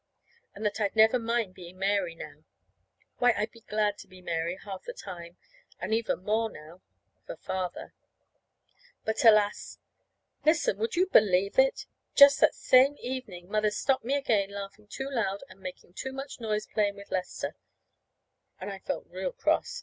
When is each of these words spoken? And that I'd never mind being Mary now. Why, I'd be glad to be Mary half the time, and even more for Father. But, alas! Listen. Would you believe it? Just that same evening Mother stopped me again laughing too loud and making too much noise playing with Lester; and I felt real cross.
And 0.55 0.65
that 0.65 0.79
I'd 0.81 0.95
never 0.95 1.19
mind 1.19 1.53
being 1.53 1.77
Mary 1.77 2.15
now. 2.15 2.43
Why, 3.19 3.35
I'd 3.37 3.51
be 3.51 3.61
glad 3.61 3.99
to 3.99 4.07
be 4.07 4.19
Mary 4.19 4.57
half 4.57 4.81
the 4.83 4.93
time, 4.93 5.37
and 5.77 5.93
even 5.93 6.23
more 6.23 6.49
for 7.27 7.35
Father. 7.35 7.93
But, 9.05 9.23
alas! 9.23 9.77
Listen. 10.43 10.79
Would 10.79 10.95
you 10.95 11.05
believe 11.05 11.59
it? 11.59 11.85
Just 12.15 12.39
that 12.39 12.55
same 12.55 12.97
evening 12.99 13.47
Mother 13.47 13.69
stopped 13.69 14.03
me 14.03 14.15
again 14.15 14.49
laughing 14.49 14.87
too 14.87 15.07
loud 15.07 15.43
and 15.47 15.59
making 15.59 15.93
too 15.93 16.11
much 16.13 16.39
noise 16.39 16.65
playing 16.65 16.95
with 16.95 17.11
Lester; 17.11 17.55
and 18.59 18.71
I 18.71 18.79
felt 18.79 19.05
real 19.05 19.31
cross. 19.33 19.79